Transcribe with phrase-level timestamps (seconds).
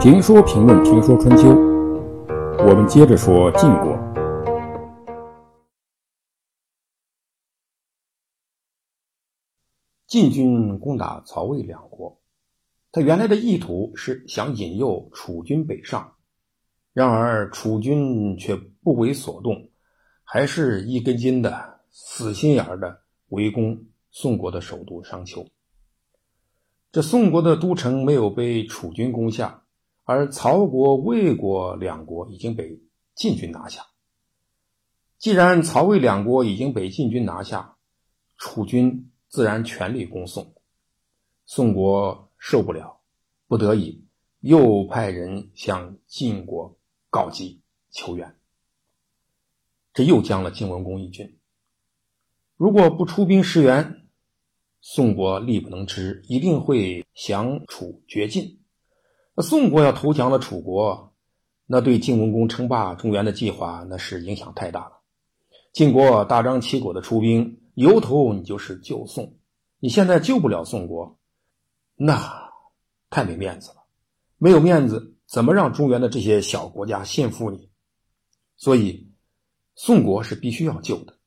[0.00, 1.48] 评说评论评说春秋，
[2.64, 3.98] 我们接着说晋国。
[10.06, 12.16] 晋军攻打曹魏两国，
[12.92, 16.14] 他原来的意图是想引诱楚军北上，
[16.92, 19.68] 然而楚军却不为所动，
[20.22, 23.76] 还是一根筋的死心眼儿的围攻
[24.18, 25.46] 宋国的首都商丘。
[26.90, 29.64] 这宋国的都城没有被楚军攻下。
[30.04, 32.80] 而曹国、魏国两国已经被
[33.14, 33.84] 晋军拿下。
[35.18, 37.76] 既然曹魏两国已经被晋军拿下，
[38.38, 40.54] 楚军自然全力攻宋。
[41.44, 42.98] 宋国受不了，
[43.46, 44.02] 不得已
[44.40, 46.74] 又派人向晋国
[47.10, 47.60] 告急
[47.90, 48.34] 求援。
[49.92, 51.38] 这又将了晋文公一军。
[52.56, 54.05] 如果不出兵驰援，
[54.80, 58.60] 宋国力不能支，一定会降楚绝晋。
[59.34, 61.12] 那宋国要投降了楚国，
[61.66, 65.00] 那对晋文公称霸中原的计划那是影响太大了。
[65.72, 69.36] 晋国大张旗鼓的出兵，由头你就是救宋，
[69.78, 71.18] 你现在救不了宋国，
[71.96, 72.50] 那
[73.10, 73.84] 太没面子了。
[74.38, 77.70] 没有面子，怎么让中原的这些小国家信服你？
[78.56, 79.10] 所以，
[79.74, 81.18] 宋国是必须要救的。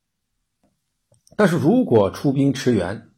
[1.36, 3.09] 但是如果出兵驰援，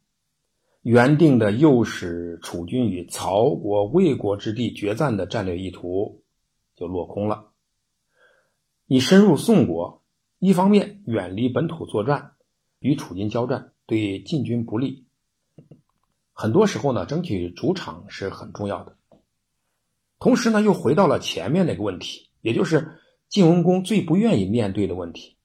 [0.82, 6.22] 原定的诱使楚军与曹国、魏国之地决战的战略意图
[6.74, 7.52] 就落空了。
[8.86, 10.02] 你深入宋国，
[10.40, 12.32] 一方面远离本土作战，
[12.80, 15.06] 与楚军交战对晋军不利。
[16.32, 18.96] 很多时候呢，争取主场是很重要的。
[20.18, 25.36] 同时呢，又回到了前面那个问题，也就是晋文公最不愿意面对的问题：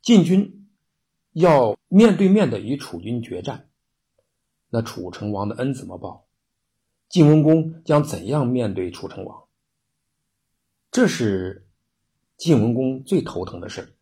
[0.00, 0.68] 晋军
[1.32, 3.68] 要面对面的与楚军决战。
[4.74, 6.26] 那楚成王的恩怎么报？
[7.08, 9.44] 晋文公将怎样面对楚成王？
[10.90, 11.68] 这是
[12.36, 13.96] 晋文公最头疼的事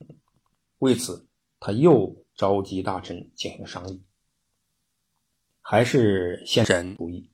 [0.78, 1.28] 为此，
[1.60, 4.02] 他又召集大臣进行商议，
[5.60, 7.30] 还是先神主意。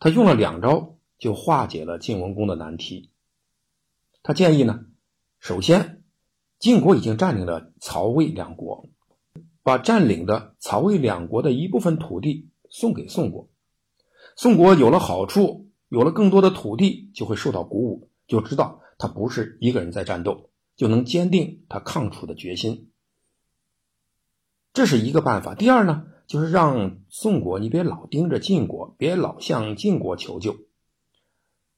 [0.00, 3.12] 他用了两招，就化解了晋文公的难题。
[4.24, 4.84] 他建议呢，
[5.38, 6.02] 首先，
[6.58, 8.88] 晋国已经占领了曹魏两国，
[9.62, 12.50] 把占领的曹魏两国的一部分土地。
[12.74, 13.48] 送给宋国，
[14.34, 22.90] 宋国有了好处，有了更多的土地，就会受到鼓舞，就知道他不是一个人在战斗，就能坚定他抗楚的决心。
[24.72, 25.54] 这是一个办法。
[25.54, 30.56] 第二呢，就是让宋国你别老盯着晋国，别老向晋国求救。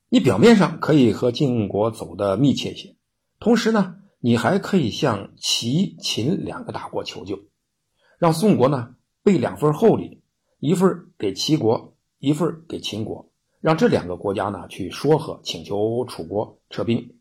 [0.09, 2.97] 你表面上可以和晋国走得密切些，
[3.39, 7.41] 同时呢，你还可以向齐、秦两个大国求救，
[8.17, 10.23] 让宋国呢备两份厚礼。
[10.59, 13.31] 一份给齐国，一份给秦国，
[13.61, 17.19] 让这两个国家呢去说和，请求楚国撤兵。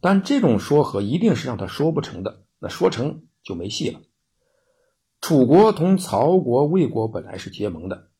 [0.00, 4.00] 但这种说和一定是让他说不成的，那说成就没戏了。
[5.20, 8.10] 楚国同曹国、魏国本来是结盟的，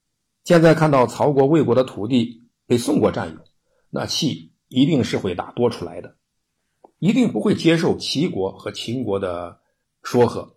[0.42, 3.40] 现在看到曹国、魏国的土地被宋国占有，
[3.90, 6.16] 那气一定是会打多出来的，
[6.98, 9.60] 一定不会接受齐国和秦国的
[10.02, 10.56] 说和，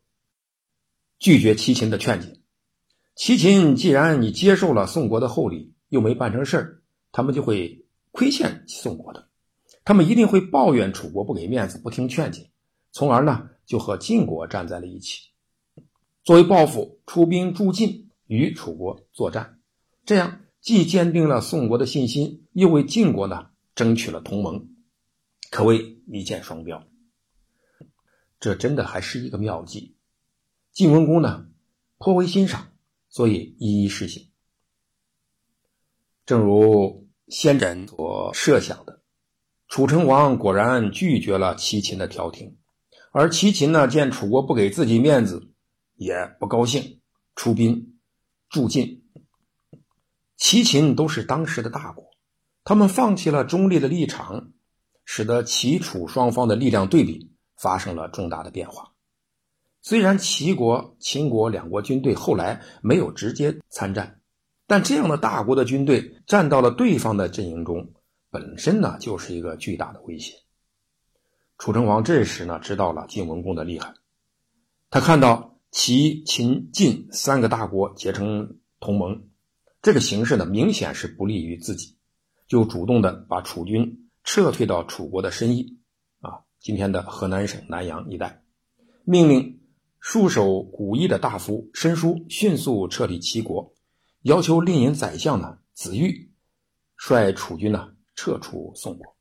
[1.19, 2.40] 拒绝齐秦的劝解。
[3.13, 9.27] 齐秦，既然你接受了宋国的厚礼，又没办成事儿，他们就会亏欠宋国的，
[9.83, 12.49] 他们一定会抱怨楚国不给面子、不听劝解，
[12.91, 15.29] 从而呢就和晋国站在了一起，
[16.23, 19.59] 作为报复，出兵助晋与楚国作战，
[20.05, 24.69] 这样既坚定了宋国的信心，又为晋国呢争取了同盟，
[25.51, 26.81] 可谓一箭双雕。
[28.39, 29.95] 这真的还是一个妙计，
[30.71, 31.45] 晋文公呢
[31.97, 32.70] 颇为欣赏。
[33.11, 34.31] 所以一一实行，
[36.25, 39.01] 正如先人所设想的，
[39.67, 42.57] 楚成王果然拒绝了齐秦的调停，
[43.11, 45.51] 而齐秦呢，见楚国不给自己面子，
[45.95, 47.01] 也不高兴，
[47.35, 47.97] 出兵
[48.49, 49.03] 助晋。
[50.37, 52.11] 齐秦都是当时的大国，
[52.63, 54.53] 他们放弃了中立的立场，
[55.03, 58.90] 使得齐楚双方的力量对比发生了重大的变化。
[59.83, 64.21] 虽然齐国、秦国两国军队后来没有直接参战，
[64.67, 67.91] 但这样的大国的军队站到了对方的阵营中，
[68.29, 70.35] 本身呢就是一个巨大的威胁。
[71.57, 73.91] 楚成王这时呢知道了晋文公的厉害，
[74.91, 79.29] 他看到齐、秦、晋三个大国结成同盟，
[79.81, 81.97] 这个形势呢明显是不利于自己，
[82.47, 85.79] 就主动的把楚军撤退到楚国的申邑，
[86.19, 88.43] 啊，今天的河南省南阳一带，
[89.05, 89.59] 命令。
[90.01, 93.71] 戍守古邑的大夫申叔迅速撤离齐国，
[94.23, 96.31] 要求令尹宰相呢子玉
[96.97, 99.15] 率楚军呢撤出宋国。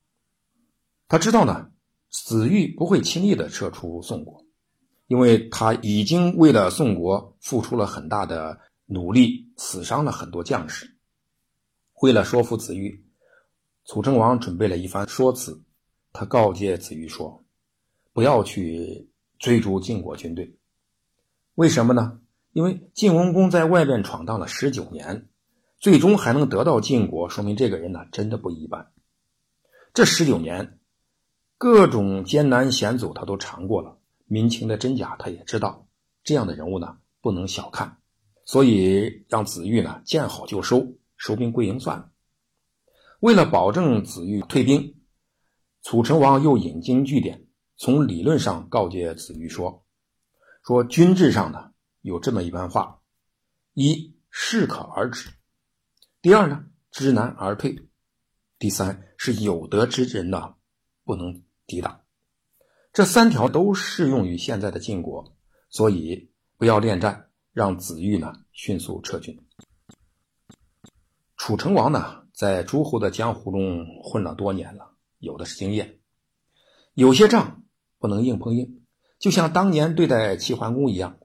[1.07, 1.71] 他知道呢，
[2.09, 4.45] 子玉不会轻易的撤出宋国，
[5.07, 10.97] 因为他已经为了宋国付出了很大的努力，死伤了很多将士。
[12.01, 13.05] 为了说服子玉，
[13.85, 15.63] 楚成王准备了一番说辞。
[16.13, 17.45] 他告诫子玉说
[18.13, 20.57] ：“不要去追逐晋国军队，
[21.61, 22.19] 为什么呢？
[22.55, 25.29] 因为晋文公在外边闯荡了十九年，
[25.79, 28.91] 最终还能得到晋国，说明这个人呢真的不一般。
[29.93, 30.79] 这十九年。”
[31.59, 35.87] 各种艰难险阻，他都尝过了；民情的真假，他也知道。
[36.25, 37.99] 这样的人物呢，不能小看。
[38.47, 42.11] 所以让子玉呢见好就收，收兵归营算了。
[43.21, 44.95] 为了保证子玉退兵，
[45.83, 47.45] 楚成王又引经据典，
[47.77, 49.85] 从理论上告诫子玉说
[50.65, 53.01] ：“说军制上呢有这么一番话：
[53.75, 55.31] 一适可而止；
[56.23, 57.89] 第二呢知难而退；
[58.59, 60.55] 第三是有德之人呢
[61.05, 62.01] 不能。”抵挡，
[62.93, 65.37] 这三条都适用于现在的晋国，
[65.69, 69.41] 所以不要恋战，让子玉呢迅速撤军。
[71.37, 76.01] 楚成王呢，在诸侯的江湖中混了多年了，有的是经验，
[76.95, 77.63] 有些仗
[78.01, 78.80] 不能硬碰硬，
[79.21, 81.21] 就像当年对待齐桓公一样，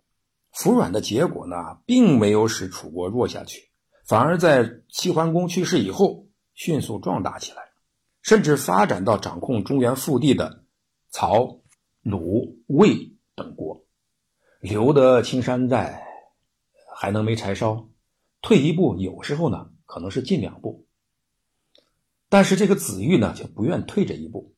[0.52, 1.56] 服软的结果呢，
[1.88, 3.72] 并没有使楚国弱下去，
[4.06, 7.64] 反而在齐桓公去世以后迅速壮大起来。
[8.22, 10.64] 甚至发展到掌控中原腹地的
[11.12, 11.60] 曹、
[12.02, 13.86] 鲁、魏等国，
[14.60, 16.04] 留得青山在，
[16.96, 17.88] 还能没柴烧？
[18.42, 20.88] 退一步，有时候呢，可能是进两步。
[22.30, 24.55] 但是这个子玉呢，就不愿退这一步。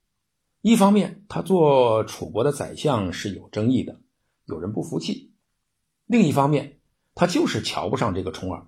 [0.67, 4.01] 一方面，他做楚国的宰相是有争议的，
[4.47, 5.31] 有人不服气；
[6.07, 6.81] 另一方面，
[7.15, 8.67] 他就是瞧不上这个重耳，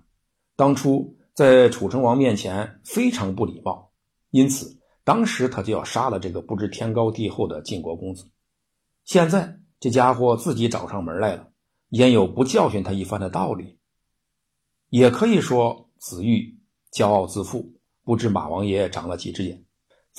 [0.56, 3.92] 当初在楚成王面前非常不礼貌，
[4.30, 4.80] 因此。
[5.04, 8.24] 当时他就要杀了这个不知天高地厚的晋国公子，
[9.04, 11.52] 现在这家伙自己找上门来了，
[11.90, 13.78] 焉有不教训他一番的道理？
[14.88, 16.58] 也可以说子玉
[16.94, 17.74] 骄傲自负，
[18.04, 19.62] 不知马王爷长了几只眼。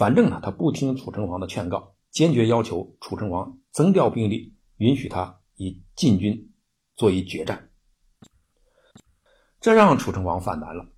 [0.02, 6.52] 反正呢，他不听楚成王的劝告，坚决要求楚成王增调兵力，允许他以晋军
[6.96, 7.70] 作一决战。
[9.60, 10.90] 这让楚成王犯难了，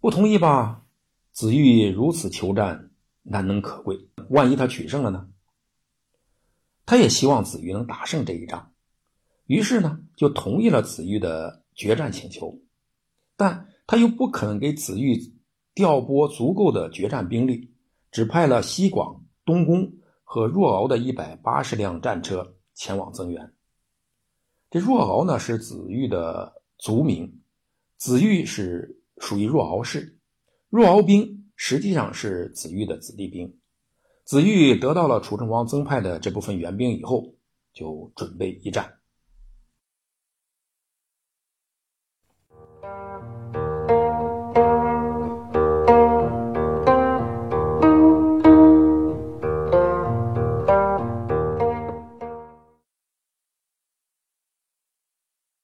[0.00, 0.84] 不同意吧？
[1.30, 2.90] 子玉如此求战。
[3.22, 3.96] 难能可贵，
[4.30, 5.28] 万一他取胜了呢？
[6.86, 8.72] 他也希望子玉能打胜这一仗，
[9.46, 12.60] 于是呢，就同意了子玉的决战请求，
[13.36, 15.16] 但他又不肯给子玉
[15.72, 17.72] 调拨足够的决战兵力，
[18.14, 23.52] 只派了西广、东宫和若敖的一百八十辆战车前往增援。
[24.70, 27.42] 这若敖呢是子玉的族名，
[27.96, 30.16] 子玉是属于若敖氏，
[30.70, 31.50] 若敖兵。
[31.56, 33.52] 实际上是子玉的子弟兵。
[34.24, 37.34] 子玉得到了楚成王增派的这部分援兵以后，
[37.72, 38.92] 就准备一战。